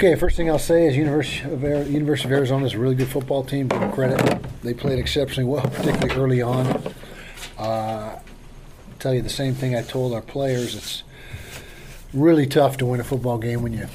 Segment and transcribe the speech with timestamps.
[0.00, 3.08] Okay, first thing I'll say is University of, University of Arizona is a really good
[3.08, 3.68] football team.
[3.68, 4.40] Them credit.
[4.62, 6.94] They played exceptionally well, particularly early on.
[7.58, 8.18] Uh,
[8.98, 10.74] tell you the same thing I told our players.
[10.74, 11.02] It's
[12.14, 13.88] really tough to win a football game when you,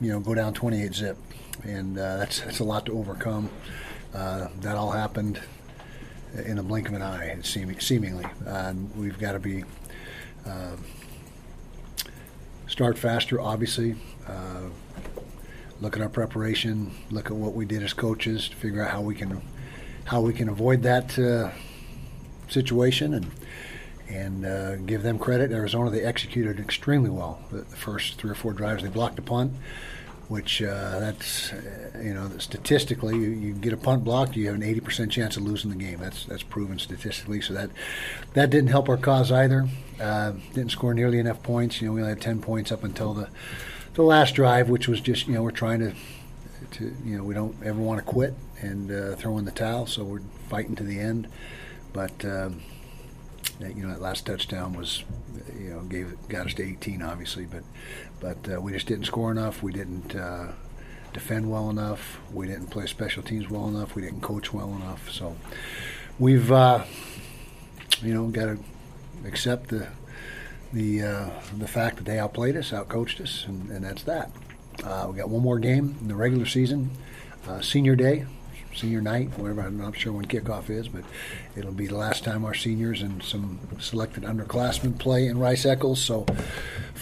[0.00, 1.16] you know, go down 28 zip,
[1.62, 3.48] and uh, that's that's a lot to overcome.
[4.12, 5.40] Uh, that all happened
[6.44, 8.26] in a blink of an eye, seem, seemingly.
[8.46, 9.62] And we've got to be
[10.44, 10.74] uh,
[12.66, 13.94] start faster, obviously.
[15.80, 16.92] Look at our preparation.
[17.10, 19.42] Look at what we did as coaches to figure out how we can
[20.06, 21.50] how we can avoid that uh,
[22.48, 23.30] situation and
[24.08, 25.50] and uh, give them credit.
[25.50, 28.82] Arizona, they executed extremely well the, first three or four drives.
[28.82, 29.52] They blocked a punt,
[30.28, 34.54] which uh, that's uh, you know statistically you, you get a punt blocked, you have
[34.54, 35.98] an 80% chance of losing the game.
[35.98, 37.40] That's that's proven statistically.
[37.42, 37.70] So that
[38.34, 39.68] that didn't help our cause either.
[40.00, 41.80] Uh, didn't score nearly enough points.
[41.82, 43.28] You know, we only had 10 points up until the
[43.96, 45.92] the last drive, which was just you know we're trying to
[46.72, 49.86] to you know we don't ever want to quit and uh, throw in the towel,
[49.86, 51.26] so we're fighting to the end.
[51.92, 52.62] But um,
[53.58, 55.02] you know that last touchdown was
[55.58, 57.64] you know gave got us to 18 obviously, but
[58.20, 59.62] but uh, we just didn't score enough.
[59.62, 60.52] We didn't uh,
[61.14, 62.20] defend well enough.
[62.30, 63.94] We didn't play special teams well enough.
[63.94, 65.10] We didn't coach well enough.
[65.10, 65.36] So
[66.18, 66.84] we've uh,
[68.02, 68.58] you know got to
[69.24, 69.88] accept the
[70.72, 74.30] the uh, the fact that they outplayed us, outcoached us, and, and that's that.
[74.84, 76.90] Uh, we got one more game in the regular season,
[77.48, 78.26] uh, senior day,
[78.74, 79.62] senior night, whatever.
[79.62, 81.04] I'm not sure when kickoff is, but
[81.56, 86.02] it'll be the last time our seniors and some selected underclassmen play in Rice Eccles.
[86.02, 86.26] So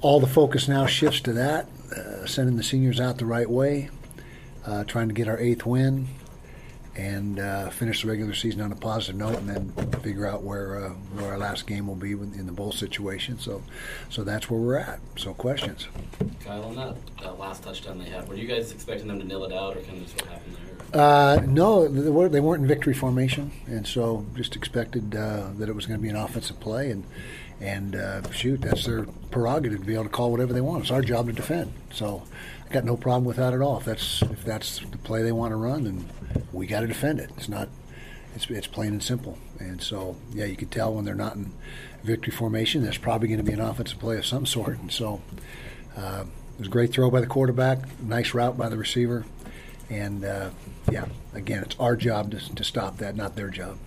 [0.00, 3.90] all the focus now shifts to that, uh, sending the seniors out the right way,
[4.66, 6.08] uh, trying to get our eighth win,
[6.98, 10.86] and uh, finish the regular season on a positive note, and then figure out where
[10.86, 13.38] uh, where our last game will be in the bowl situation.
[13.38, 13.62] So,
[14.10, 14.98] so that's where we're at.
[15.16, 15.86] So, questions?
[16.44, 19.44] Kyle, on that, that last touchdown they had, were you guys expecting them to nil
[19.44, 21.00] it out, or kind of just what happened there?
[21.00, 25.68] Uh, no, they weren't, they weren't in victory formation, and so just expected uh, that
[25.68, 27.04] it was going to be an offensive play, and
[27.60, 30.82] and uh, shoot, that's their prerogative to be able to call whatever they want.
[30.82, 31.72] It's our job to defend.
[31.92, 32.22] So
[32.68, 33.78] I got no problem with that at all.
[33.78, 36.08] If that's if that's the play they want to run, then
[36.52, 37.30] we got to defend it.
[37.36, 37.68] It's not.
[38.34, 39.38] It's, it's plain and simple.
[39.58, 41.50] And so, yeah, you could tell when they're not in
[42.04, 44.78] victory formation, there's probably going to be an offensive play of some sort.
[44.78, 45.20] And so,
[45.96, 46.24] uh,
[46.58, 49.24] it was a great throw by the quarterback, nice route by the receiver,
[49.90, 50.50] and uh,
[50.90, 53.78] yeah, again, it's our job to, to stop that, not their job.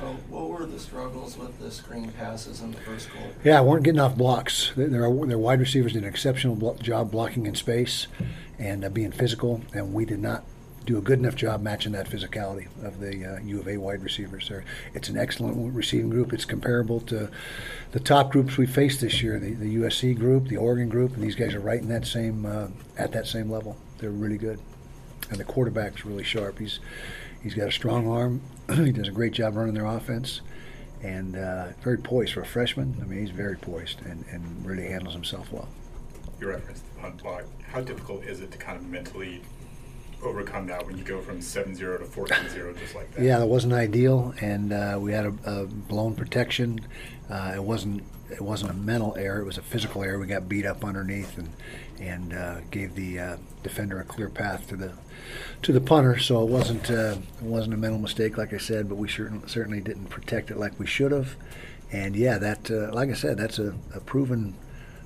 [0.00, 3.32] Uh, what were the struggles with the screen passes in the first goal?
[3.42, 4.72] Yeah, weren't getting off blocks.
[4.76, 8.06] Their their wide receivers did an exceptional blo- job blocking in space
[8.58, 10.44] and uh, being physical, and we did not
[10.88, 14.02] do a good enough job matching that physicality of the uh, U of A wide
[14.02, 14.48] receivers.
[14.48, 14.64] There,
[14.94, 16.32] it's an excellent receiving group.
[16.32, 17.28] It's comparable to
[17.90, 21.22] the top groups we faced this year, the, the USC group, the Oregon group, and
[21.22, 23.76] these guys are right in that same uh, at that same level.
[23.98, 24.60] They're really good,
[25.30, 26.60] and the quarterback's really sharp.
[26.60, 26.78] He's
[27.42, 28.40] he's got a strong arm.
[28.74, 30.40] he does a great job running their offense
[31.02, 32.96] and uh, very poised for a freshman.
[33.00, 35.68] I mean, he's very poised and, and really handles himself well.
[36.40, 37.44] You referenced the punt block.
[37.70, 39.42] How difficult is it to kind of mentally
[40.22, 43.22] overcome that when you go from 7-0 to 14-0 just like that?
[43.22, 46.80] Yeah, that wasn't ideal, and uh, we had a, a blown protection.
[47.30, 50.18] Uh, it wasn't it wasn't a mental error; it was a physical error.
[50.18, 51.50] We got beat up underneath and
[52.00, 54.92] and uh, gave the uh, defender a clear path to the
[55.62, 56.18] to the punter.
[56.18, 59.48] So it wasn't uh, it wasn't a mental mistake, like I said, but we certainly
[59.48, 61.36] certainly didn't protect it like we should have.
[61.90, 64.54] And yeah, that uh, like I said, that's a, a proven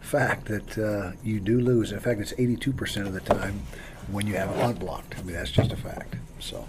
[0.00, 1.92] fact that you do lose.
[1.92, 3.62] In fact, it's 82% of the time
[4.10, 5.18] when you have a punt blocked.
[5.18, 6.16] I mean, that's just a fact.
[6.40, 6.66] So.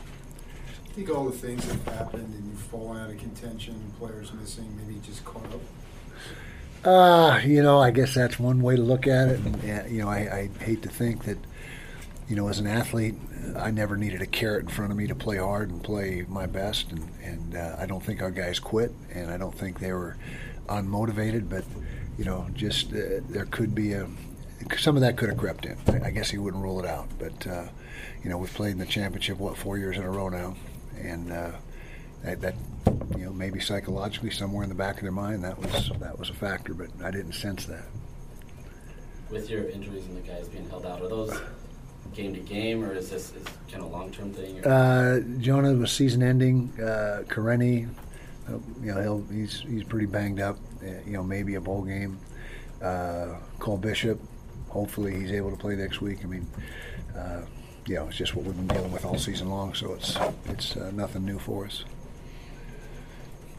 [0.86, 4.34] I think all the things that have happened and you've fallen out of contention, players
[4.34, 5.62] missing, maybe just caught up.
[6.84, 9.40] Uh, you know, I guess that's one way to look at it.
[9.40, 11.38] And, uh, you know, I, I hate to think that,
[12.28, 13.16] you know, as an athlete,
[13.58, 16.46] I never needed a carrot in front of me to play hard and play my
[16.46, 16.92] best.
[16.92, 20.18] And, and uh, I don't think our guys quit, and I don't think they were
[20.68, 21.50] unmotivated.
[21.50, 21.66] But,
[22.18, 24.08] you know, just uh, there could be a
[24.78, 25.78] some of that could have crept in.
[26.04, 27.08] I, guess he wouldn't rule it out.
[27.18, 27.66] But, uh,
[28.24, 30.56] you know, we've played in the championship, what, four years in a row now.
[31.02, 31.52] And, uh,
[32.24, 32.56] that, that
[33.18, 36.30] you know maybe psychologically somewhere in the back of their mind that was that was
[36.30, 37.86] a factor, but I didn't sense that.
[39.30, 41.40] With your injuries and the guys being held out, are those
[42.14, 44.66] game to game, or is this is kind of long term thing?
[44.66, 46.72] Uh, Jonah was season ending.
[46.80, 47.88] Uh, Kareni,
[48.48, 50.58] uh, you know he'll, he's he's pretty banged up.
[50.84, 52.20] Uh, you know maybe a bowl game.
[52.82, 54.20] Uh, Cole Bishop,
[54.70, 56.20] hopefully he's able to play next week.
[56.24, 56.48] I mean.
[57.16, 57.42] Uh,
[57.90, 60.78] you know, it's just what we've been dealing with all season long, so it's it's
[60.78, 61.86] uh, nothing new for us.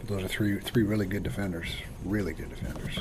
[0.04, 1.68] Those are three three really good defenders,
[2.04, 2.96] really good defenders.